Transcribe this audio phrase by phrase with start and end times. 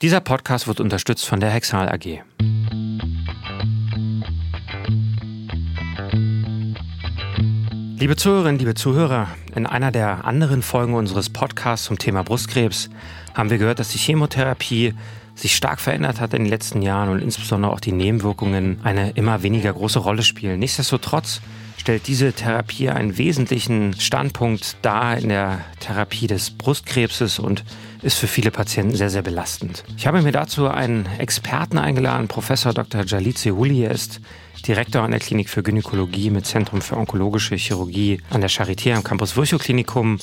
[0.00, 2.22] Dieser Podcast wird unterstützt von der Hexal AG.
[7.98, 9.26] Liebe Zuhörerinnen, liebe Zuhörer,
[9.56, 12.90] in einer der anderen Folgen unseres Podcasts zum Thema Brustkrebs
[13.34, 14.94] haben wir gehört, dass die Chemotherapie
[15.34, 19.42] sich stark verändert hat in den letzten Jahren und insbesondere auch die Nebenwirkungen eine immer
[19.42, 20.60] weniger große Rolle spielen.
[20.60, 21.40] Nichtsdestotrotz
[21.76, 27.64] stellt diese Therapie einen wesentlichen Standpunkt dar in der Therapie des Brustkrebses und
[28.02, 29.84] ist für viele Patienten sehr, sehr belastend.
[29.96, 33.04] Ich habe mir dazu einen Experten eingeladen, Professor Dr.
[33.04, 33.84] Jalit Sehuli.
[33.84, 34.20] Er ist
[34.66, 39.04] Direktor an der Klinik für Gynäkologie mit Zentrum für onkologische Chirurgie an der Charité am
[39.04, 40.18] Campus Virchow Klinikum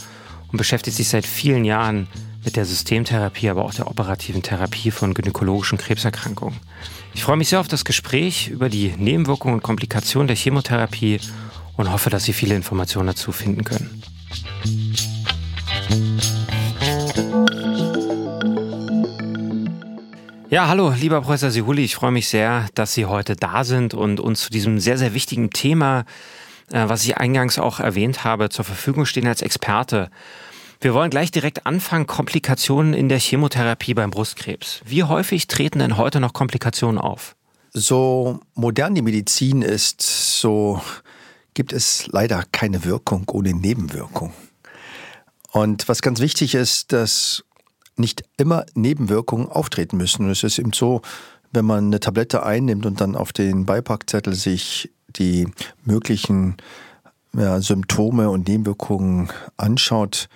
[0.51, 2.07] und beschäftigt sich seit vielen Jahren
[2.43, 6.59] mit der Systemtherapie, aber auch der operativen Therapie von gynäkologischen Krebserkrankungen.
[7.13, 11.19] Ich freue mich sehr auf das Gespräch über die Nebenwirkungen und Komplikationen der Chemotherapie
[11.75, 14.03] und hoffe, dass Sie viele Informationen dazu finden können.
[20.55, 24.21] Ja, hallo, lieber Professor Sihuli, ich freue mich sehr, dass Sie heute da sind und
[24.21, 26.05] uns zu diesem sehr, sehr wichtigen Thema,
[26.71, 30.09] äh, was ich eingangs auch erwähnt habe, zur Verfügung stehen als Experte.
[30.79, 34.79] Wir wollen gleich direkt anfangen, Komplikationen in der Chemotherapie beim Brustkrebs.
[34.85, 37.35] Wie häufig treten denn heute noch Komplikationen auf?
[37.73, 40.01] So modern die Medizin ist,
[40.39, 40.79] so
[41.53, 44.31] gibt es leider keine Wirkung ohne Nebenwirkung.
[45.51, 47.44] Und was ganz wichtig ist, dass
[47.97, 50.29] nicht immer Nebenwirkungen auftreten müssen.
[50.29, 51.01] es ist eben so,
[51.51, 55.47] wenn man eine Tablette einnimmt und dann auf den Beipackzettel sich die
[55.83, 56.57] möglichen
[57.33, 60.27] ja, Symptome und Nebenwirkungen anschaut,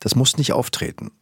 [0.00, 1.12] das muss nicht auftreten.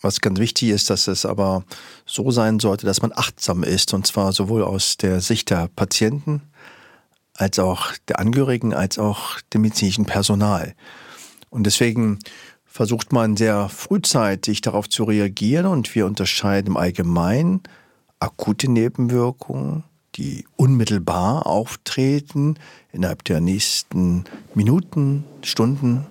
[0.00, 1.64] Was ganz wichtig ist, dass es aber
[2.06, 6.42] so sein sollte, dass man achtsam ist, und zwar sowohl aus der Sicht der Patienten
[7.36, 10.74] als auch der Angehörigen, als auch dem medizinischen Personal.
[11.50, 12.18] Und deswegen
[12.74, 17.60] versucht man sehr frühzeitig darauf zu reagieren und wir unterscheiden im Allgemeinen
[18.18, 19.84] akute Nebenwirkungen,
[20.16, 22.58] die unmittelbar auftreten
[22.90, 24.24] innerhalb der nächsten
[24.56, 26.04] Minuten, Stunden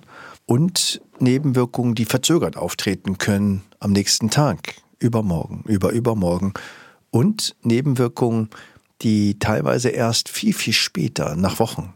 [0.46, 6.54] und Nebenwirkungen, die verzögert auftreten können am nächsten Tag, übermorgen, über übermorgen.
[7.10, 8.48] Und Nebenwirkungen,
[9.02, 11.92] die teilweise erst viel, viel später, nach Wochen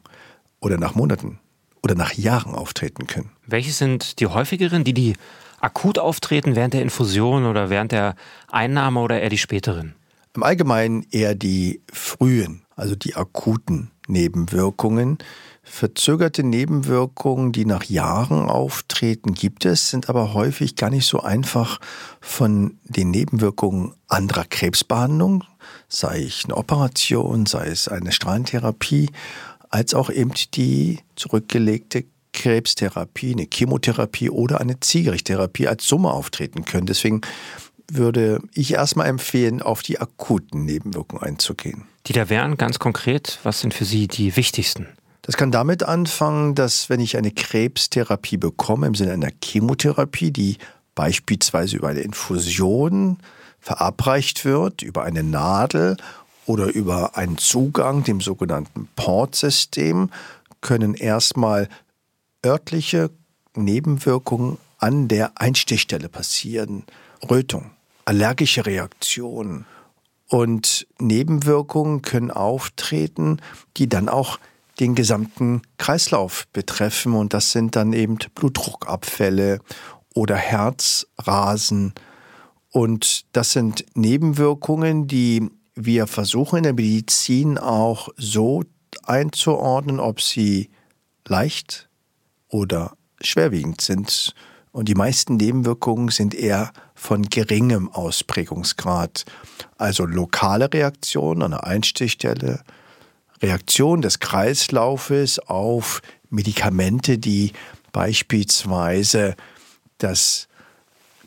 [0.61, 1.39] oder nach Monaten
[1.83, 3.31] oder nach Jahren auftreten können.
[3.47, 5.15] Welche sind die häufigeren, die die
[5.61, 8.15] akut auftreten während der Infusion oder während der
[8.51, 9.95] Einnahme oder eher die späteren?
[10.35, 15.19] Im Allgemeinen eher die frühen, also die akuten Nebenwirkungen.
[15.63, 21.79] Verzögerte Nebenwirkungen, die nach Jahren auftreten, gibt es, sind aber häufig gar nicht so einfach
[22.21, 25.45] von den Nebenwirkungen anderer Krebsbehandlung,
[25.89, 29.11] sei es eine Operation, sei es eine Strahlentherapie
[29.71, 36.87] als auch eben die zurückgelegte Krebstherapie, eine Chemotherapie oder eine Ziegerichtherapie als Summe auftreten können.
[36.87, 37.21] Deswegen
[37.91, 41.85] würde ich erstmal empfehlen, auf die akuten Nebenwirkungen einzugehen.
[42.07, 44.87] Die da wären ganz konkret, was sind für Sie die wichtigsten?
[45.23, 50.57] Das kann damit anfangen, dass wenn ich eine Krebstherapie bekomme, im Sinne einer Chemotherapie, die
[50.95, 53.19] beispielsweise über eine Infusion
[53.61, 55.97] verabreicht wird, über eine Nadel
[56.49, 60.11] oder über einen Zugang, dem sogenannten Portsystem,
[60.63, 61.69] können erstmal
[62.45, 63.11] örtliche
[63.55, 66.85] Nebenwirkungen an der Einstichstelle passieren.
[67.29, 67.73] Rötung,
[68.07, 69.67] allergische Reaktionen
[70.29, 73.43] und Nebenwirkungen können auftreten,
[73.77, 74.39] die dann auch
[74.81, 79.61] den gesamten Kreislauf betreffen und das sind dann eben Blutdruckabfälle
[80.15, 81.93] oder Herzrasen
[82.71, 88.65] und das sind Nebenwirkungen, die wir versuchen in der Medizin auch so
[89.05, 90.71] einzuordnen, ob sie
[91.27, 91.89] leicht
[92.49, 94.35] oder schwerwiegend sind.
[94.73, 99.25] Und die meisten Nebenwirkungen sind eher von geringem Ausprägungsgrad.
[99.77, 102.63] Also lokale Reaktionen an der Einstichstelle,
[103.41, 107.53] Reaktion des Kreislaufes auf Medikamente, die
[107.93, 109.37] beispielsweise
[109.99, 110.49] das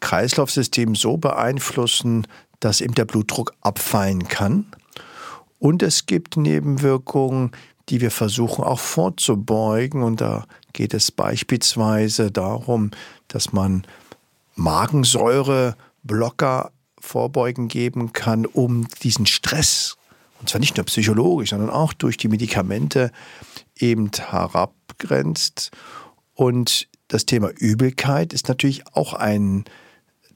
[0.01, 2.27] Kreislaufsystem so beeinflussen,
[2.61, 4.65] dass eben der Blutdruck abfallen kann.
[5.59, 7.51] Und es gibt Nebenwirkungen,
[7.89, 10.03] die wir versuchen auch vorzubeugen.
[10.03, 12.91] Und da geht es beispielsweise darum,
[13.27, 13.83] dass man
[14.55, 19.97] Magensäureblocker vorbeugen geben kann, um diesen Stress,
[20.39, 23.11] und zwar nicht nur psychologisch, sondern auch durch die Medikamente
[23.77, 25.71] eben herabgrenzt.
[26.33, 29.65] Und das Thema Übelkeit ist natürlich auch ein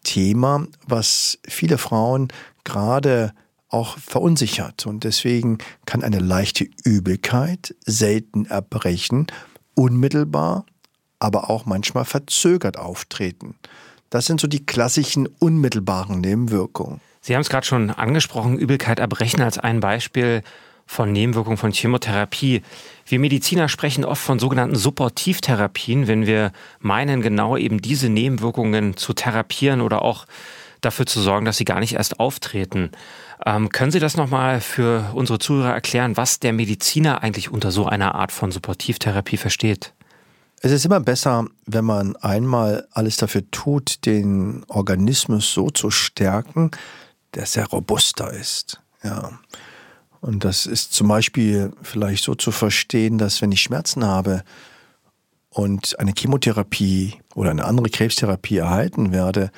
[0.06, 2.30] Thema, was viele Frauen
[2.64, 3.34] gerade
[3.68, 4.86] auch verunsichert.
[4.86, 9.28] Und deswegen kann eine leichte Übelkeit selten erbrechen,
[9.74, 10.66] unmittelbar,
[11.20, 13.56] aber auch manchmal verzögert auftreten.
[14.10, 17.02] Das sind so die klassischen unmittelbaren Nebenwirkungen.
[17.20, 20.44] Sie haben es gerade schon angesprochen, Übelkeit erbrechen als ein Beispiel
[20.86, 22.62] von Nebenwirkungen von Chemotherapie.
[23.06, 29.14] Wir Mediziner sprechen oft von sogenannten Supportivtherapien, wenn wir meinen, genau eben diese Nebenwirkungen zu
[29.14, 30.26] therapieren oder auch
[30.82, 32.92] dafür zu sorgen, dass sie gar nicht erst auftreten.
[33.46, 37.86] Ähm, können Sie das nochmal für unsere Zuhörer erklären, was der Mediziner eigentlich unter so
[37.86, 39.94] einer Art von Supportivtherapie versteht?
[40.62, 46.72] Es ist immer besser, wenn man einmal alles dafür tut, den Organismus so zu stärken,
[47.32, 48.82] dass er robuster ist.
[49.04, 49.38] Ja.
[50.22, 54.44] Und das ist zum Beispiel vielleicht so zu verstehen, dass wenn ich Schmerzen habe
[55.50, 59.52] und eine Chemotherapie oder eine andere Krebstherapie erhalten werde,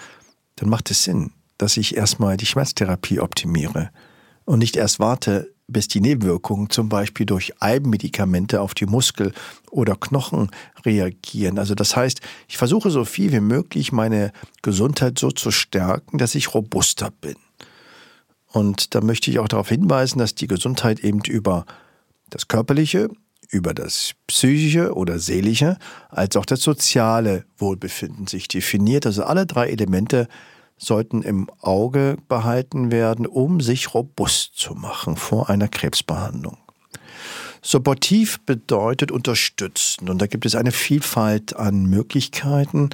[0.58, 3.90] dann macht es Sinn, dass ich erstmal die Schmerztherapie optimiere
[4.46, 9.34] und nicht erst warte, bis die Nebenwirkungen zum Beispiel durch Eibenmedikamente auf die Muskel
[9.70, 10.50] oder Knochen
[10.86, 11.60] reagieren.
[11.60, 14.32] Also das heißt, ich versuche so viel wie möglich meine
[14.62, 17.36] Gesundheit so zu stärken, dass ich robuster bin.
[18.58, 21.68] Und da möchte ich auch darauf hinweisen, dass die Gesundheit eben über
[22.32, 23.08] das Körperliche,
[23.52, 25.78] über das psychische oder seelische,
[26.10, 29.06] als auch das soziale Wohlbefinden sich definiert.
[29.06, 30.28] Also alle drei Elemente
[30.76, 36.58] sollten im Auge behalten werden, um sich robust zu machen vor einer Krebsbehandlung.
[37.62, 42.90] Supportiv bedeutet unterstützen und da gibt es eine Vielfalt an Möglichkeiten,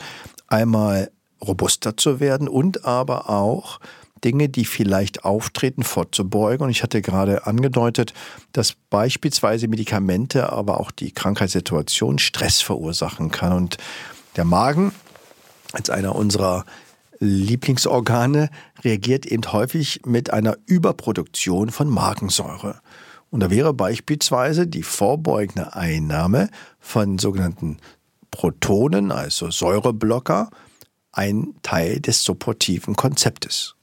[0.46, 1.10] einmal
[1.42, 3.80] robuster zu werden und aber auch
[4.24, 6.66] Dinge, die vielleicht auftreten, vorzubeugen.
[6.66, 8.14] Und ich hatte gerade angedeutet,
[8.52, 13.54] dass beispielsweise Medikamente, aber auch die Krankheitssituation Stress verursachen kann.
[13.54, 13.78] Und
[14.36, 14.92] der Magen
[15.74, 16.66] als einer unserer
[17.20, 18.50] Lieblingsorgane
[18.84, 22.82] reagiert eben häufig mit einer Überproduktion von Magensäure.
[23.30, 26.50] Und da wäre beispielsweise die vorbeugende Einnahme
[26.80, 27.78] von sogenannten
[28.30, 30.50] Protonen, also Säureblocker,
[31.12, 33.76] ein Teil des supportiven Konzeptes.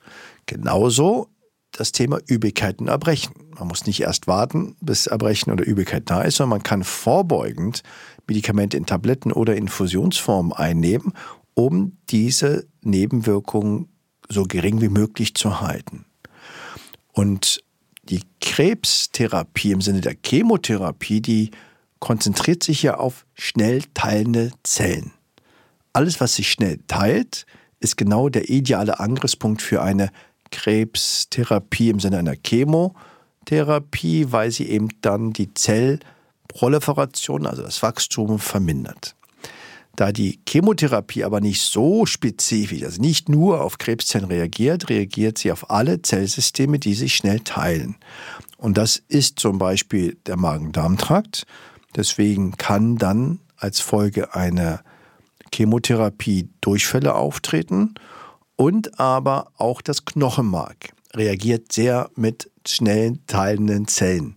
[0.50, 1.28] Genauso
[1.70, 3.34] das Thema Übelkeit und Erbrechen.
[3.56, 7.84] Man muss nicht erst warten, bis Erbrechen oder Übelkeit da ist, sondern man kann vorbeugend
[8.26, 11.12] Medikamente in Tabletten oder Infusionsform einnehmen
[11.54, 13.88] um diese Nebenwirkungen
[14.28, 16.06] so gering wie möglich zu halten.
[17.12, 17.62] Und
[18.04, 21.50] die Krebstherapie im Sinne der Chemotherapie, die
[21.98, 25.12] konzentriert sich ja auf schnell teilende Zellen.
[25.92, 27.44] Alles, was sich schnell teilt,
[27.80, 30.10] ist genau der ideale Angriffspunkt für eine
[30.50, 39.14] Krebstherapie im Sinne einer Chemotherapie, weil sie eben dann die Zellproliferation, also das Wachstum, vermindert.
[39.96, 45.52] Da die Chemotherapie aber nicht so spezifisch, also nicht nur auf Krebszellen reagiert, reagiert sie
[45.52, 47.96] auf alle Zellsysteme, die sich schnell teilen.
[48.56, 51.44] Und das ist zum Beispiel der Magen-Darm-Trakt.
[51.96, 54.82] Deswegen kann dann als Folge einer
[55.52, 57.94] Chemotherapie Durchfälle auftreten
[58.60, 64.34] und aber auch das Knochenmark reagiert sehr mit schnell teilenden Zellen.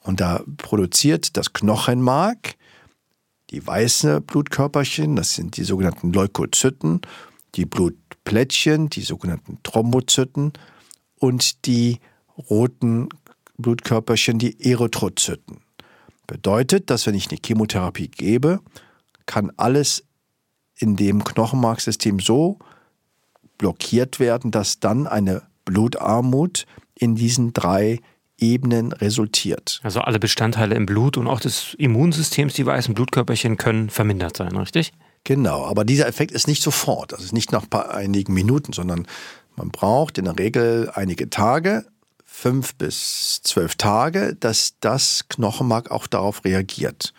[0.00, 2.56] Und da produziert das Knochenmark
[3.50, 7.00] die weißen Blutkörperchen, das sind die sogenannten Leukozyten,
[7.54, 10.52] die Blutplättchen, die sogenannten Thrombozyten
[11.20, 12.00] und die
[12.50, 13.08] roten
[13.56, 15.60] Blutkörperchen, die Erythrozyten.
[16.26, 18.58] Bedeutet, dass wenn ich eine Chemotherapie gebe,
[19.26, 20.02] kann alles
[20.74, 22.58] in dem Knochenmarksystem so
[23.58, 26.64] blockiert werden, dass dann eine Blutarmut
[26.94, 28.00] in diesen drei
[28.38, 29.80] Ebenen resultiert.
[29.82, 34.56] Also alle Bestandteile im Blut und auch des Immunsystems, die weißen Blutkörperchen, können vermindert sein,
[34.56, 34.92] richtig?
[35.24, 39.06] Genau, aber dieser Effekt ist nicht sofort, also nicht nach einigen Minuten, sondern
[39.56, 41.84] man braucht in der Regel einige Tage,
[42.24, 47.12] fünf bis zwölf Tage, dass das Knochenmark auch darauf reagiert.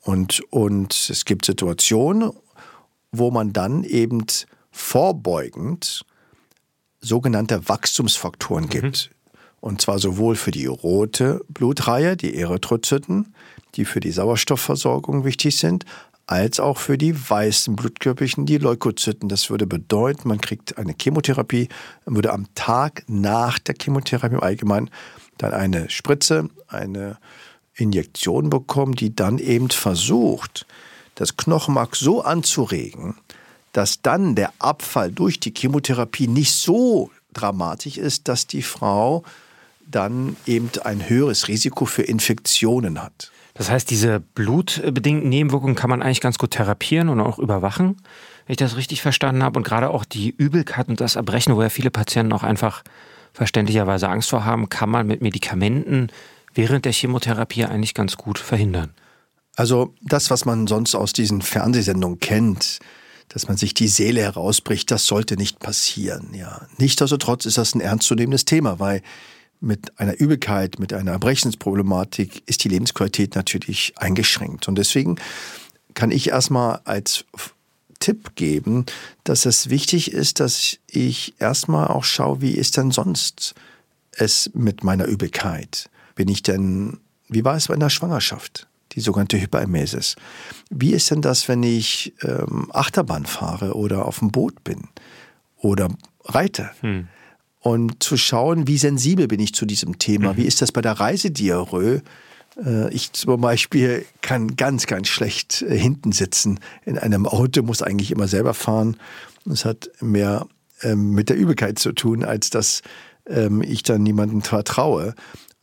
[0.00, 2.32] Und, und es gibt Situationen,
[3.12, 4.26] wo man dann eben
[4.76, 6.04] vorbeugend
[7.00, 8.68] sogenannte Wachstumsfaktoren mhm.
[8.68, 9.10] gibt.
[9.60, 13.34] Und zwar sowohl für die rote Blutreihe, die Erythrozyten,
[13.74, 15.84] die für die Sauerstoffversorgung wichtig sind,
[16.26, 19.28] als auch für die weißen Blutkörperchen, die Leukozyten.
[19.28, 21.68] Das würde bedeuten, man kriegt eine Chemotherapie,
[22.04, 24.90] würde am Tag nach der Chemotherapie im Allgemeinen
[25.38, 27.18] dann eine Spritze, eine
[27.74, 30.66] Injektion bekommen, die dann eben versucht,
[31.14, 33.16] das Knochenmark so anzuregen,
[33.76, 39.22] dass dann der Abfall durch die Chemotherapie nicht so dramatisch ist, dass die Frau
[39.86, 43.30] dann eben ein höheres Risiko für Infektionen hat.
[43.52, 47.98] Das heißt, diese blutbedingten Nebenwirkungen kann man eigentlich ganz gut therapieren und auch überwachen,
[48.46, 49.58] wenn ich das richtig verstanden habe.
[49.58, 52.82] Und gerade auch die Übelkeit und das Erbrechen, wo ja viele Patienten auch einfach
[53.34, 56.08] verständlicherweise Angst vor haben, kann man mit Medikamenten
[56.54, 58.94] während der Chemotherapie eigentlich ganz gut verhindern.
[59.54, 62.80] Also das, was man sonst aus diesen Fernsehsendungen kennt,
[63.28, 66.32] dass man sich die Seele herausbricht, das sollte nicht passieren.
[66.32, 69.02] Ja, nichtsdestotrotz ist das ein ernstzunehmendes Thema, weil
[69.60, 74.68] mit einer Übelkeit, mit einer Erbrechensproblematik ist die Lebensqualität natürlich eingeschränkt.
[74.68, 75.16] Und deswegen
[75.94, 77.24] kann ich erstmal als
[77.98, 78.84] Tipp geben,
[79.24, 83.54] dass es wichtig ist, dass ich erstmal auch schaue, wie ist denn sonst
[84.12, 85.88] es mit meiner Übelkeit?
[86.14, 88.66] Bin ich denn, wie war es bei der Schwangerschaft?
[88.96, 90.16] Die sogenannte Hyperemesis.
[90.70, 94.88] Wie ist denn das, wenn ich ähm, Achterbahn fahre oder auf dem Boot bin
[95.58, 95.88] oder
[96.24, 96.70] reite?
[96.80, 97.08] Hm.
[97.60, 100.32] Und zu schauen, wie sensibel bin ich zu diesem Thema?
[100.32, 100.36] Mhm.
[100.36, 102.00] Wie ist das bei der Reisediarrhoe?
[102.64, 107.82] Äh, ich zum Beispiel kann ganz, ganz schlecht äh, hinten sitzen in einem Auto, muss
[107.82, 108.96] eigentlich immer selber fahren.
[109.44, 110.46] Das hat mehr
[110.82, 112.82] ähm, mit der Übelkeit zu tun, als dass
[113.26, 115.14] ähm, ich dann niemandem vertraue.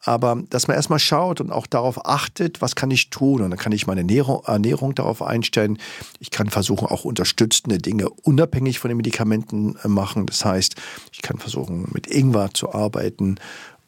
[0.05, 3.41] Aber dass man erstmal schaut und auch darauf achtet, was kann ich tun.
[3.41, 5.77] Und dann kann ich meine Ernährung, Ernährung darauf einstellen.
[6.19, 10.25] Ich kann versuchen, auch unterstützende Dinge unabhängig von den Medikamenten äh, machen.
[10.25, 10.75] Das heißt,
[11.13, 13.36] ich kann versuchen, mit Ingwer zu arbeiten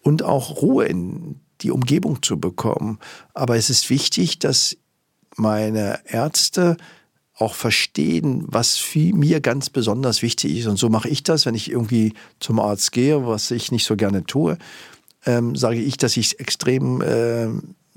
[0.02, 3.00] und auch Ruhe in die Umgebung zu bekommen.
[3.34, 4.78] Aber es ist wichtig, dass
[5.36, 6.78] meine Ärzte
[7.38, 10.68] auch verstehen, was mir ganz besonders wichtig ist.
[10.68, 13.98] Und so mache ich das, wenn ich irgendwie zum Arzt gehe, was ich nicht so
[13.98, 14.58] gerne tue,
[15.26, 17.48] ähm, sage ich, dass ich extrem äh,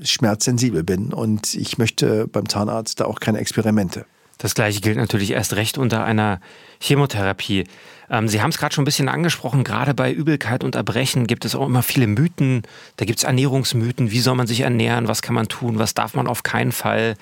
[0.02, 4.06] schmerzsensibel bin und ich möchte beim Zahnarzt da auch keine Experimente.
[4.38, 6.40] Das gleiche gilt natürlich erst recht unter einer
[6.80, 7.64] Chemotherapie.
[8.08, 11.44] Ähm, Sie haben es gerade schon ein bisschen angesprochen, gerade bei Übelkeit und Erbrechen gibt
[11.44, 12.62] es auch immer viele Mythen.
[12.96, 14.12] Da gibt es Ernährungsmythen.
[14.12, 15.08] Wie soll man sich ernähren?
[15.08, 15.80] Was kann man tun?
[15.80, 17.14] Was darf man auf keinen Fall?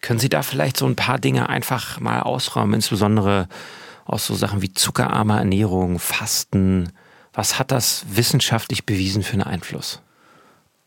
[0.00, 3.48] Können Sie da vielleicht so ein paar Dinge einfach mal ausräumen, insbesondere
[4.06, 6.90] aus so Sachen wie zuckerarme Ernährung, Fasten?
[7.36, 10.00] Was hat das wissenschaftlich bewiesen für einen Einfluss?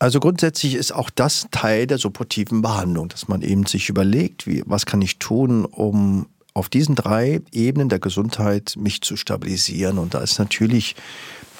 [0.00, 4.62] Also grundsätzlich ist auch das Teil der supportiven Behandlung, dass man eben sich überlegt, wie,
[4.66, 9.98] was kann ich tun, um auf diesen drei Ebenen der Gesundheit mich zu stabilisieren.
[9.98, 10.96] Und da ist natürlich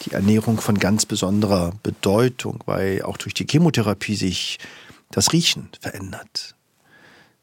[0.04, 4.58] die Ernährung von ganz besonderer Bedeutung, weil auch durch die Chemotherapie sich
[5.12, 6.56] das Riechen verändert,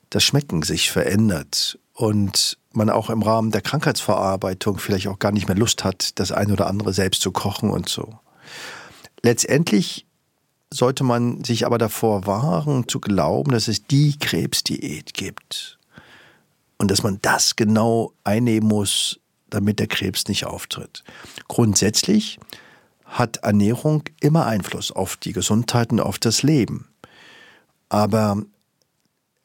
[0.10, 5.48] das Schmecken sich verändert und man auch im Rahmen der Krankheitsverarbeitung vielleicht auch gar nicht
[5.48, 8.20] mehr Lust hat, das eine oder andere selbst zu kochen und so.
[9.24, 10.06] Letztendlich
[10.72, 15.80] sollte man sich aber davor wahren, zu glauben, dass es die Krebsdiät gibt
[16.78, 21.04] und dass man das genau einnehmen muss, damit der Krebs nicht auftritt.
[21.48, 22.40] Grundsätzlich
[23.06, 26.90] hat Ernährung immer Einfluss auf die Gesundheit und auf das Leben.
[27.90, 28.44] Aber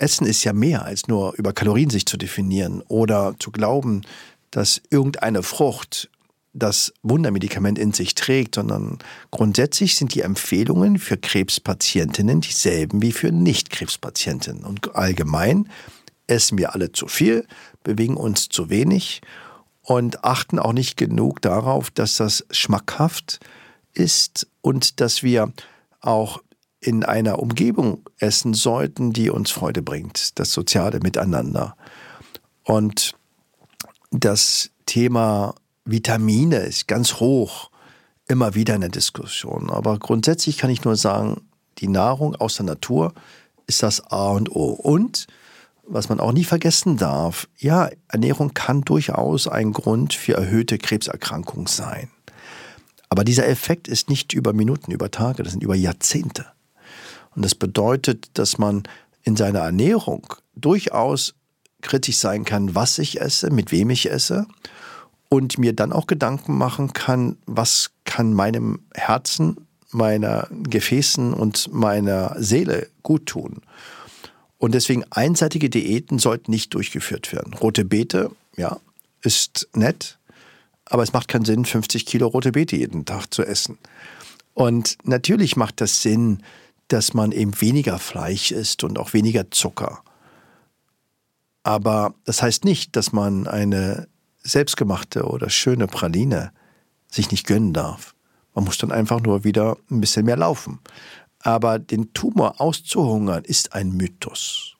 [0.02, 4.02] Essen ist ja mehr als nur über Kalorien sich zu definieren oder zu glauben,
[4.50, 6.11] dass irgendeine Frucht
[6.52, 8.99] das Wundermedikament in sich trägt, sondern
[9.30, 14.64] grundsätzlich sind die Empfehlungen für Krebspatientinnen dieselben wie für Nicht-Krebspatientinnen.
[14.64, 15.68] Und allgemein
[16.26, 17.47] essen wir alle zu viel,
[17.85, 19.23] bewegen uns zu wenig
[19.82, 23.40] und achten auch nicht genug darauf, dass das schmackhaft
[23.94, 25.52] ist und dass wir
[26.00, 26.42] auch
[26.82, 31.76] in einer Umgebung essen sollten, die uns Freude bringt, das soziale Miteinander.
[32.64, 33.14] Und
[34.10, 37.70] das Thema Vitamine ist ganz hoch,
[38.26, 39.70] immer wieder in der Diskussion.
[39.70, 41.40] Aber grundsätzlich kann ich nur sagen,
[41.78, 43.14] die Nahrung aus der Natur
[43.66, 44.70] ist das A und O.
[44.70, 45.28] Und
[45.86, 51.68] was man auch nie vergessen darf, ja, Ernährung kann durchaus ein Grund für erhöhte Krebserkrankung
[51.68, 52.10] sein.
[53.08, 56.46] Aber dieser Effekt ist nicht über Minuten, über Tage, das sind über Jahrzehnte.
[57.34, 58.82] Und das bedeutet, dass man
[59.22, 61.34] in seiner Ernährung durchaus
[61.80, 64.46] kritisch sein kann, was ich esse, mit wem ich esse
[65.28, 72.36] und mir dann auch Gedanken machen kann, was kann meinem Herzen, meiner Gefäßen und meiner
[72.38, 73.62] Seele gut tun.
[74.58, 77.54] Und deswegen einseitige Diäten sollten nicht durchgeführt werden.
[77.54, 78.78] Rote Beete, ja,
[79.22, 80.18] ist nett,
[80.84, 83.78] aber es macht keinen Sinn, 50 Kilo rote Beete jeden Tag zu essen.
[84.54, 86.42] Und natürlich macht das Sinn,
[86.88, 90.02] dass man eben weniger Fleisch isst und auch weniger Zucker.
[91.62, 94.08] Aber das heißt nicht, dass man eine
[94.42, 96.52] selbstgemachte oder schöne Praline
[97.08, 98.14] sich nicht gönnen darf.
[98.54, 100.80] Man muss dann einfach nur wieder ein bisschen mehr laufen.
[101.38, 104.76] Aber den Tumor auszuhungern ist ein Mythos.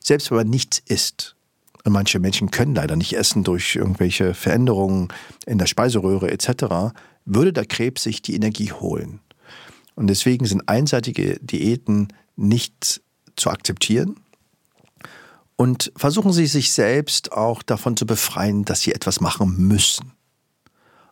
[0.00, 1.36] Selbst wenn man nichts isst.
[1.84, 5.08] Und manche Menschen können leider nicht essen durch irgendwelche Veränderungen
[5.46, 6.94] in der Speiseröhre etc.,
[7.24, 9.20] würde der Krebs sich die Energie holen.
[9.94, 13.02] Und deswegen sind einseitige Diäten nicht
[13.36, 14.16] zu akzeptieren.
[15.56, 20.12] Und versuchen Sie sich selbst auch davon zu befreien, dass Sie etwas machen müssen.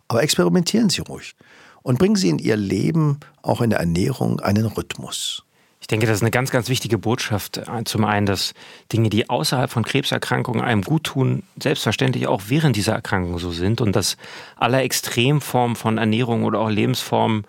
[0.08, 1.34] Aber experimentieren Sie ruhig
[1.82, 5.44] und bringen Sie in Ihr Leben auch in der Ernährung einen Rhythmus.
[5.80, 7.60] Ich denke, das ist eine ganz, ganz wichtige Botschaft.
[7.84, 8.52] Zum einen, dass
[8.92, 13.80] Dinge, die außerhalb von Krebserkrankungen einem gut tun, selbstverständlich auch während dieser Erkrankung so sind
[13.80, 14.16] und dass
[14.56, 17.44] alle Extremformen von Ernährung oder auch Lebensformen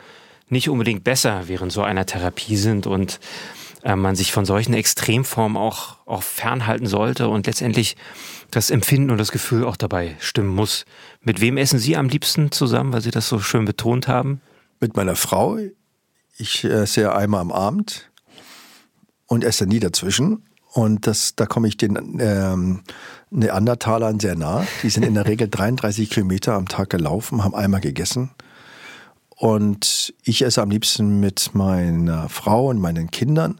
[0.51, 3.19] nicht unbedingt besser während so einer Therapie sind und
[3.83, 7.95] äh, man sich von solchen Extremformen auch, auch fernhalten sollte und letztendlich
[8.51, 10.85] das Empfinden und das Gefühl auch dabei stimmen muss.
[11.21, 14.41] Mit wem essen Sie am liebsten zusammen, weil Sie das so schön betont haben?
[14.79, 15.57] Mit meiner Frau.
[16.37, 18.11] Ich esse ja einmal am Abend
[19.27, 20.43] und esse nie dazwischen.
[20.73, 22.81] Und das, da komme ich den ähm,
[23.29, 24.65] Neandertalern sehr nah.
[24.83, 28.31] Die sind in der Regel 33 Kilometer am Tag gelaufen, haben einmal gegessen.
[29.41, 33.59] Und ich esse am liebsten mit meiner Frau und meinen Kindern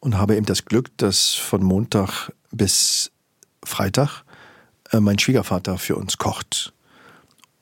[0.00, 3.12] und habe eben das Glück, dass von Montag bis
[3.62, 4.24] Freitag
[4.90, 6.72] äh, mein Schwiegervater für uns kocht.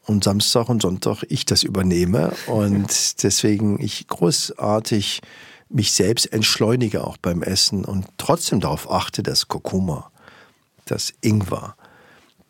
[0.06, 5.20] Und Samstag und Sonntag ich das übernehme und deswegen ich großartig
[5.68, 10.10] mich selbst entschleunige auch beim Essen und trotzdem darauf achte, dass Kurkuma,
[10.86, 11.76] dass Ingwer,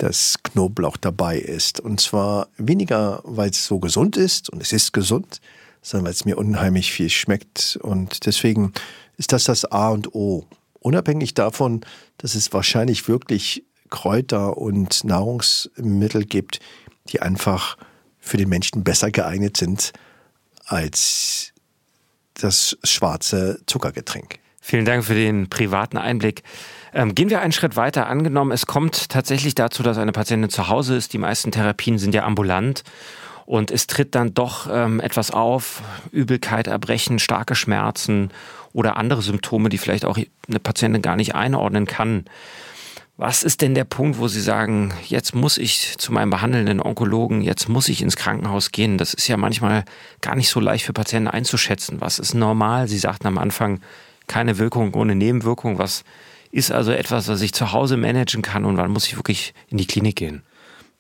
[0.03, 1.79] dass Knoblauch dabei ist.
[1.79, 5.41] Und zwar weniger, weil es so gesund ist und es ist gesund,
[5.81, 7.79] sondern weil es mir unheimlich viel schmeckt.
[7.81, 8.73] Und deswegen
[9.17, 10.45] ist das das A und O.
[10.81, 11.83] Unabhängig davon,
[12.19, 16.59] dass es wahrscheinlich wirklich Kräuter und Nahrungsmittel gibt,
[17.09, 17.77] die einfach
[18.19, 19.93] für den Menschen besser geeignet sind
[20.65, 21.53] als
[22.35, 24.42] das schwarze Zuckergetränk.
[24.65, 26.45] Vielen Dank für den privaten Einblick.
[26.95, 28.07] Ähm, gehen wir einen Schritt weiter.
[28.07, 31.13] Angenommen, es kommt tatsächlich dazu, dass eine Patientin zu Hause ist.
[31.13, 32.85] Die meisten Therapien sind ja ambulant
[33.45, 38.31] und es tritt dann doch ähm, etwas auf, Übelkeit, Erbrechen, starke Schmerzen
[38.73, 42.27] oder andere Symptome, die vielleicht auch eine Patientin gar nicht einordnen kann.
[43.17, 47.43] Was ist denn der Punkt, wo Sie sagen, jetzt muss ich zu meinem behandelnden Onkologen,
[47.43, 48.97] jetzt muss ich ins Krankenhaus gehen?
[48.97, 49.85] Das ist ja manchmal
[50.21, 52.01] gar nicht so leicht für Patienten einzuschätzen.
[52.01, 52.87] Was ist normal?
[52.87, 53.81] Sie sagten am Anfang,
[54.27, 55.79] keine Wirkung ohne Nebenwirkung.
[55.79, 56.05] Was
[56.51, 59.79] ist also etwas, was ich zu Hause managen kann und wann muss ich wirklich in
[59.79, 60.43] die Klinik gehen?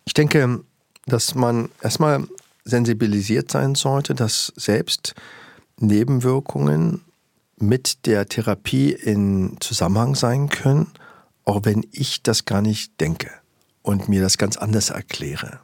[0.04, 0.60] Ich denke,
[1.06, 2.26] dass man erstmal
[2.64, 5.14] sensibilisiert sein sollte, dass selbst
[5.78, 7.02] Nebenwirkungen
[7.58, 10.88] mit der Therapie in Zusammenhang sein können,
[11.44, 13.30] auch wenn ich das gar nicht denke
[13.82, 15.60] und mir das ganz anders erkläre.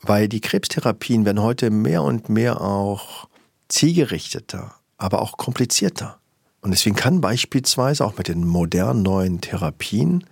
[0.00, 3.28] Weil die Krebstherapien werden heute mehr und mehr auch
[3.68, 6.18] zielgerichteter, aber auch komplizierter.
[6.64, 10.24] Und deswegen kann beispielsweise auch mit den modernen neuen Therapien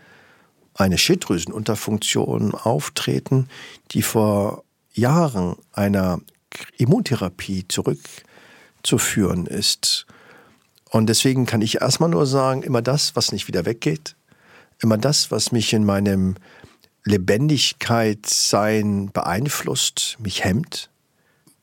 [0.73, 3.51] eine Schilddrüsenunterfunktion auftreten,
[3.91, 4.65] die vor
[4.95, 6.23] Jahren einer
[6.79, 10.07] Immuntherapie zurückzuführen ist.
[10.89, 14.17] Und deswegen kann ich erstmal nur sagen, immer das, was nicht wieder weggeht,
[14.81, 16.37] immer das, was mich in meinem
[17.05, 20.89] Lebendigkeitsein beeinflusst, mich hemmt.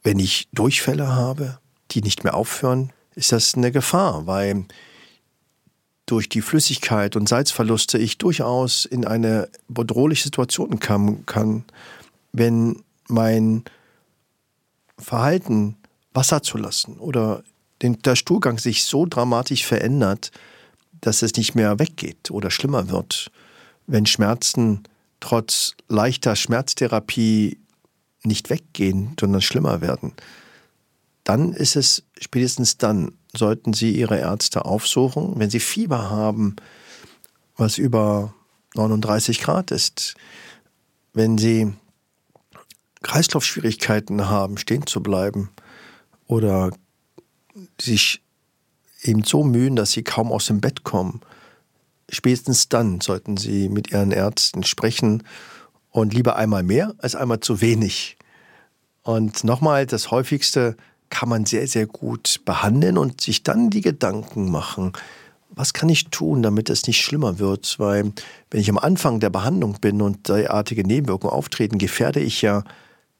[0.03, 1.57] Wenn ich Durchfälle habe,
[1.89, 4.65] die nicht mehr aufhören, ist das eine Gefahr, weil
[6.05, 11.65] durch die Flüssigkeit und Salzverluste ich durchaus in eine bedrohliche Situation kommen kann,
[12.31, 13.63] wenn mein
[14.97, 15.77] Verhalten
[16.13, 17.43] Wasser zu lassen oder
[17.81, 20.31] den, der Stuhlgang sich so dramatisch verändert,
[21.01, 23.31] dass es nicht mehr weggeht oder schlimmer wird,
[23.87, 24.83] wenn Schmerzen
[25.19, 27.57] trotz leichter Schmerztherapie
[28.23, 30.13] nicht weggehen, sondern schlimmer werden,
[31.29, 36.55] dann ist es spätestens dann, sollten Sie Ihre Ärzte aufsuchen, wenn Sie Fieber haben,
[37.55, 38.33] was über
[38.73, 40.15] 39 Grad ist,
[41.13, 41.71] wenn Sie
[43.03, 45.51] Kreislaufschwierigkeiten haben, stehen zu bleiben
[46.25, 46.71] oder
[47.79, 48.23] sich
[49.03, 51.21] eben so mühen, dass sie kaum aus dem Bett kommen,
[52.09, 55.21] spätestens dann sollten sie mit ihren Ärzten sprechen
[55.91, 58.17] und lieber einmal mehr als einmal zu wenig.
[59.03, 60.75] Und nochmal, das häufigste
[61.09, 64.93] kann man sehr, sehr gut behandeln und sich dann die Gedanken machen,
[65.49, 67.79] was kann ich tun, damit es nicht schlimmer wird?
[67.79, 68.13] Weil
[68.51, 72.63] wenn ich am Anfang der Behandlung bin und derartige Nebenwirkungen auftreten, gefährde ich ja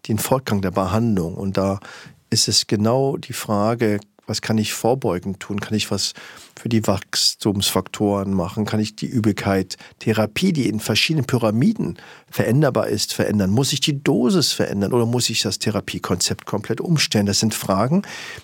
[0.08, 1.36] den Fortgang der Behandlung.
[1.36, 1.80] Und da
[2.30, 5.60] ist es genau die Frage, was kann ich vorbeugend tun?
[5.60, 6.14] Kann ich was
[6.58, 8.66] für die Wachstumsfaktoren machen?
[8.66, 11.98] Kann ich die Übelkeit, Therapie, die in verschiedenen Pyramiden
[12.30, 13.50] veränderbar ist, verändern?
[13.50, 17.26] Muss ich die Dosis verändern oder muss ich das Therapiekonzept komplett umstellen?
[17.26, 18.04] Das sind Fragen,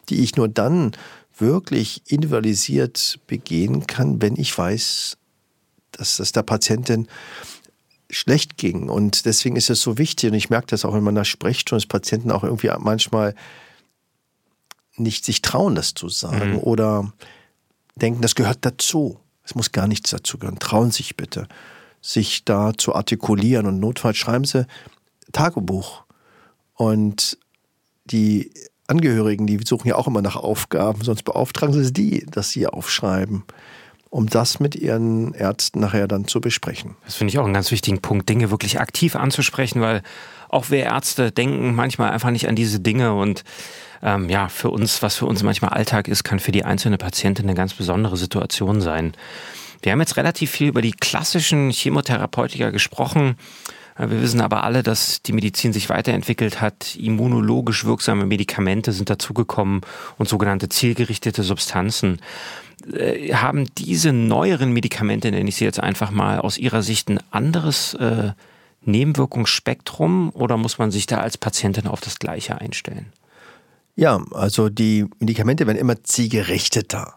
[0.09, 0.91] die ich nur dann
[1.37, 5.17] wirklich individualisiert begehen kann, wenn ich weiß,
[5.91, 7.07] dass das der Patientin
[8.09, 8.89] schlecht ging.
[8.89, 11.87] Und deswegen ist es so wichtig, und ich merke das auch in meiner Sprechstunde, dass
[11.87, 13.35] Patienten auch irgendwie manchmal
[14.97, 16.59] nicht sich trauen, das zu sagen mhm.
[16.59, 17.13] oder
[17.95, 19.19] denken, das gehört dazu.
[19.43, 20.59] Es muss gar nichts dazu gehören.
[20.59, 21.47] Trauen sich bitte,
[22.01, 24.65] sich da zu artikulieren und notfalls schreiben sie
[25.31, 26.03] Tagebuch.
[26.73, 27.37] Und
[28.05, 28.51] die
[28.87, 33.43] Angehörigen, die suchen ja auch immer nach Aufgaben, sonst beauftragen sie die, dass sie aufschreiben,
[34.09, 36.95] um das mit ihren Ärzten nachher dann zu besprechen.
[37.05, 40.03] Das finde ich auch einen ganz wichtigen Punkt, Dinge wirklich aktiv anzusprechen, weil
[40.49, 43.43] auch wir Ärzte denken manchmal einfach nicht an diese Dinge und
[44.03, 47.45] ähm, ja, für uns, was für uns manchmal Alltag ist, kann für die einzelne Patientin
[47.45, 49.13] eine ganz besondere Situation sein.
[49.81, 53.37] Wir haben jetzt relativ viel über die klassischen Chemotherapeutika gesprochen.
[53.97, 56.95] Äh, wir wissen aber alle, dass die Medizin sich weiterentwickelt hat.
[56.95, 59.81] Immunologisch wirksame Medikamente sind dazugekommen
[60.17, 62.19] und sogenannte zielgerichtete Substanzen.
[62.93, 67.19] Äh, haben diese neueren Medikamente, nenne ich sie jetzt einfach mal, aus Ihrer Sicht ein
[67.31, 68.31] anderes äh,
[68.87, 73.11] Nebenwirkungsspektrum oder muss man sich da als Patientin auf das Gleiche einstellen?
[73.95, 77.15] Ja, also die Medikamente werden immer zielgerichteter.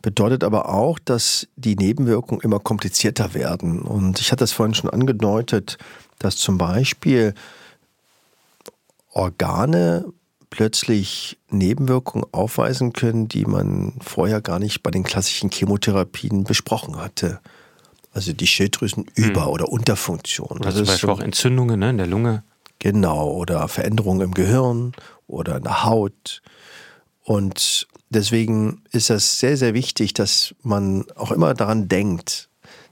[0.00, 3.80] Bedeutet aber auch, dass die Nebenwirkungen immer komplizierter werden.
[3.80, 5.78] Und ich hatte es vorhin schon angedeutet,
[6.18, 7.34] dass zum Beispiel
[9.12, 10.04] Organe
[10.50, 17.40] plötzlich Nebenwirkungen aufweisen können, die man vorher gar nicht bei den klassischen Chemotherapien besprochen hatte.
[18.14, 19.48] Also die Schilddrüsenüber- hm.
[19.48, 20.58] oder Unterfunktion.
[20.60, 22.44] Oder zum Beispiel so, auch Entzündungen ne, in der Lunge.
[22.78, 24.92] Genau, oder Veränderungen im Gehirn
[25.26, 26.42] oder in der Haut.
[27.24, 32.48] Und deswegen ist es sehr, sehr wichtig, dass man auch immer daran denkt,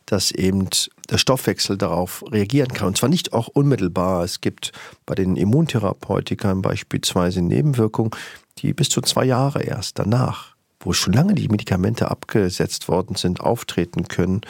[0.07, 0.69] dass eben
[1.11, 2.89] der Stoffwechsel darauf reagieren kann.
[2.89, 4.25] Und zwar nicht auch unmittelbar.
[4.25, 4.73] Es gibt
[5.07, 8.11] bei den Immuntherapeutikern beispielsweise Nebenwirkungen,
[8.59, 10.52] die bis zu zwei Jahre erst danach,
[10.85, 14.43] wo schon lange die Medikamente abgesetzt worden sind, auftreten können.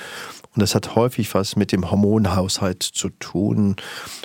[0.55, 3.77] Und das hat häufig was mit dem Hormonhaushalt zu tun.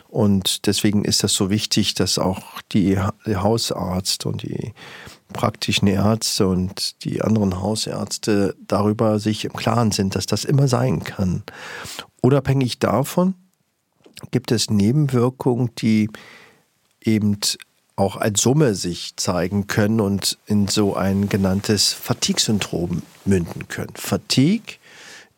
[0.07, 4.73] Und deswegen ist das so wichtig, dass auch die, Hausarzt und die
[5.33, 11.03] praktischen Ärzte und die anderen Hausärzte darüber sich im Klaren sind, dass das immer sein
[11.03, 11.43] kann.
[12.21, 13.35] Unabhängig davon
[14.31, 16.09] gibt es Nebenwirkungen, die
[17.01, 17.39] eben
[17.97, 23.93] auch als Summe sich zeigen können und in so ein genanntes Fatigue-Syndrom münden können.
[23.95, 24.75] Fatigue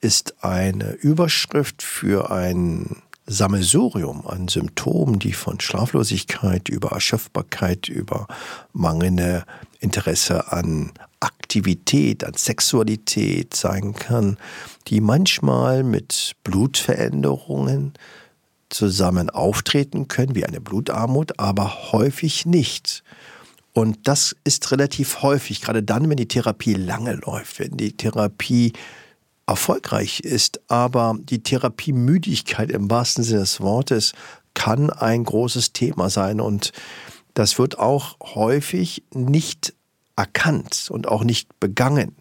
[0.02, 8.28] ist eine Überschrift für ein Sammelsurium an Symptomen, die von Schlaflosigkeit über Erschöpfbarkeit, über
[8.74, 9.46] mangelnde
[9.80, 10.92] Interesse an
[11.22, 14.38] Aktivität, an Sexualität sein kann,
[14.88, 17.94] die manchmal mit Blutveränderungen
[18.70, 23.04] zusammen auftreten können, wie eine Blutarmut, aber häufig nicht.
[23.74, 28.74] Und das ist relativ häufig, gerade dann, wenn die Therapie lange läuft, wenn die Therapie
[29.48, 34.14] erfolgreich ist, aber die Therapiemüdigkeit im wahrsten Sinne des Wortes
[34.54, 36.72] kann ein großes Thema sein und
[37.34, 39.74] das wird auch häufig nicht
[40.16, 42.16] erkannt und auch nicht begangen.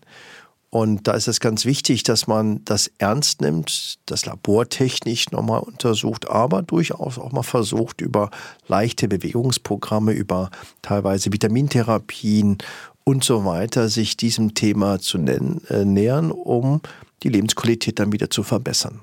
[0.71, 6.29] Und da ist es ganz wichtig, dass man das ernst nimmt, das labortechnisch nochmal untersucht,
[6.29, 8.31] aber durchaus auch mal versucht, über
[8.67, 10.51] leichte Bewegungsprogramme, über
[10.83, 12.59] teilweise Vitamintherapien
[13.05, 16.83] und so weiter, sich diesem Thema zu äh, nähern, um
[17.23, 19.01] die Lebensqualität dann wieder zu verbessern.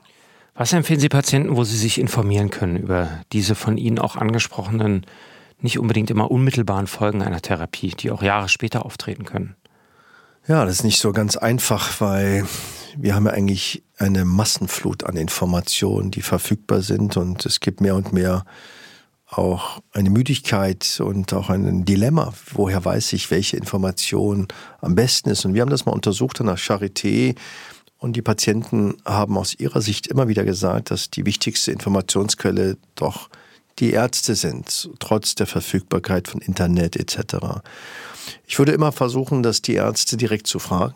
[0.54, 5.06] Was empfehlen Sie Patienten, wo sie sich informieren können über diese von Ihnen auch angesprochenen,
[5.60, 9.56] nicht unbedingt immer unmittelbaren Folgen einer Therapie, die auch Jahre später auftreten können?
[10.48, 12.46] Ja, das ist nicht so ganz einfach, weil
[12.96, 17.96] wir haben ja eigentlich eine Massenflut an Informationen, die verfügbar sind und es gibt mehr
[17.96, 18.46] und mehr
[19.26, 22.32] auch eine Müdigkeit und auch ein Dilemma.
[22.54, 24.48] Woher weiß ich, welche Information
[24.82, 25.46] am besten ist?
[25.46, 27.36] Und wir haben das mal untersucht an der Charité
[27.98, 33.30] und die Patienten haben aus ihrer Sicht immer wieder gesagt, dass die wichtigste Informationsquelle doch
[33.80, 37.64] die Ärzte sind, trotz der Verfügbarkeit von Internet etc.
[38.48, 40.96] Ich würde immer versuchen, dass die Ärzte direkt zu fragen.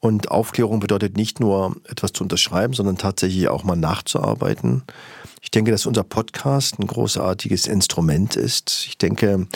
[0.00, 4.82] Und Aufklärung bedeutet nicht nur etwas zu unterschreiben, sondern tatsächlich auch mal nachzuarbeiten.
[5.40, 8.84] Ich denke, dass unser Podcast ein großartiges Instrument ist.
[8.88, 9.46] Ich denke,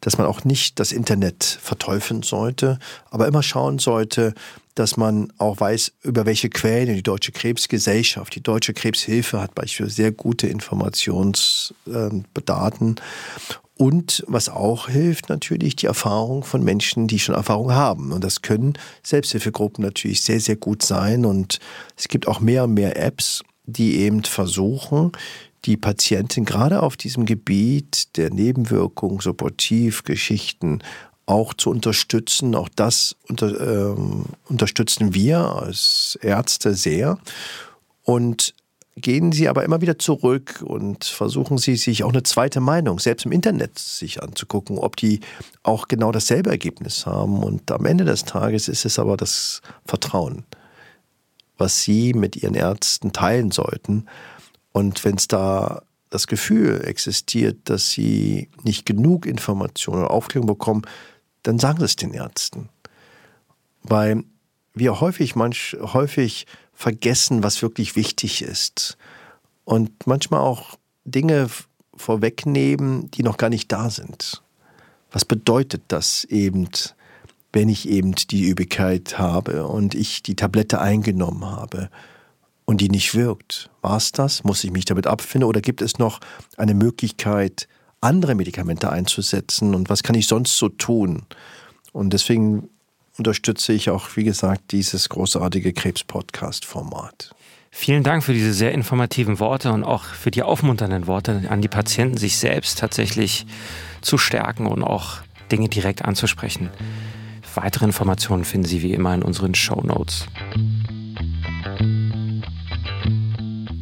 [0.00, 2.78] dass man auch nicht das Internet verteufeln sollte,
[3.10, 4.34] aber immer schauen sollte,
[4.76, 9.96] dass man auch weiß, über welche Quellen die Deutsche Krebsgesellschaft, die Deutsche Krebshilfe hat beispielsweise
[9.96, 12.96] sehr gute Informationsdaten.
[13.78, 18.12] Und was auch hilft, natürlich die Erfahrung von Menschen, die schon Erfahrung haben.
[18.12, 21.26] Und das können Selbsthilfegruppen natürlich sehr, sehr gut sein.
[21.26, 21.58] Und
[21.94, 25.12] es gibt auch mehr und mehr Apps, die eben versuchen,
[25.66, 30.82] die Patientin gerade auf diesem Gebiet der Nebenwirkungen, Supportivgeschichten
[31.26, 32.54] auch zu unterstützen.
[32.54, 37.18] Auch das unter, ähm, unterstützen wir als Ärzte sehr.
[38.04, 38.54] Und
[38.96, 43.26] gehen Sie aber immer wieder zurück und versuchen Sie sich auch eine zweite Meinung, selbst
[43.26, 45.20] im Internet, sich anzugucken, ob die
[45.62, 47.42] auch genau dasselbe Ergebnis haben.
[47.42, 50.44] Und am Ende des Tages ist es aber das Vertrauen,
[51.58, 54.06] was Sie mit Ihren Ärzten teilen sollten.
[54.72, 60.82] Und wenn es da das Gefühl existiert, dass sie nicht genug Informationen oder Aufklärung bekommen,
[61.42, 62.68] dann sagen sie es den Ärzten.
[63.82, 64.24] Weil
[64.74, 68.96] wir häufig, manch, häufig vergessen, was wirklich wichtig ist.
[69.64, 71.48] Und manchmal auch Dinge
[71.96, 74.42] vorwegnehmen, die noch gar nicht da sind.
[75.10, 76.68] Was bedeutet das eben,
[77.52, 81.90] wenn ich eben die Übigkeit habe und ich die Tablette eingenommen habe?
[82.66, 83.70] und die nicht wirkt.
[83.80, 84.44] War es das?
[84.44, 86.20] Muss ich mich damit abfinden oder gibt es noch
[86.58, 87.68] eine Möglichkeit,
[88.02, 91.22] andere Medikamente einzusetzen und was kann ich sonst so tun?
[91.92, 92.68] Und deswegen
[93.18, 97.34] unterstütze ich auch, wie gesagt, dieses großartige Krebs-Podcast-Format.
[97.70, 101.68] Vielen Dank für diese sehr informativen Worte und auch für die aufmunternden Worte an die
[101.68, 103.46] Patienten, sich selbst tatsächlich
[104.00, 105.18] zu stärken und auch
[105.52, 106.70] Dinge direkt anzusprechen.
[107.54, 110.26] Weitere Informationen finden Sie wie immer in unseren Show Notes.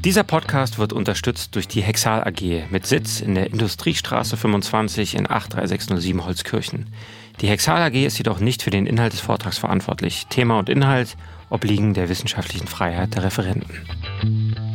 [0.04, 5.26] Dieser Podcast wird unterstützt durch die Hexal AG mit Sitz in der Industriestraße 25 in
[5.26, 6.86] 83607 Holzkirchen.
[7.40, 10.26] Die Hexal AG ist jedoch nicht für den Inhalt des Vortrags verantwortlich.
[10.28, 11.16] Thema und Inhalt
[11.50, 14.73] obliegen der wissenschaftlichen Freiheit der Referenten.